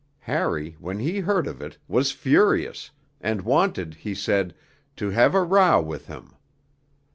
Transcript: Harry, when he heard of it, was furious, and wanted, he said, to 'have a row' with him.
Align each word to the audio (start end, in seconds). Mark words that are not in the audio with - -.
Harry, 0.21 0.75
when 0.79 0.97
he 0.97 1.19
heard 1.19 1.45
of 1.45 1.61
it, 1.61 1.77
was 1.87 2.11
furious, 2.11 2.89
and 3.21 3.43
wanted, 3.43 3.93
he 3.93 4.15
said, 4.15 4.55
to 4.95 5.11
'have 5.11 5.35
a 5.35 5.43
row' 5.43 5.79
with 5.79 6.07
him. 6.07 6.33